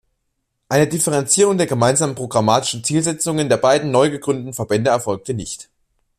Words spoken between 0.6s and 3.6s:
Eine Differenzierung der gemeinsamen programmatischen Zielsetzungen der